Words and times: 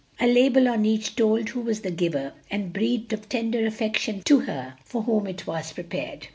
A 0.19 0.25
label 0.25 0.67
on 0.67 0.83
each 0.83 1.15
told 1.15 1.49
who 1.49 1.61
was 1.61 1.81
the 1.81 1.91
giver, 1.91 2.33
and 2.49 2.73
breathed 2.73 3.13
of 3.13 3.29
tender 3.29 3.67
affection 3.67 4.23
to 4.23 4.39
her 4.39 4.73
for 4.83 5.03
whom 5.03 5.27
it 5.27 5.45
was 5.45 5.71
prepared. 5.73 6.25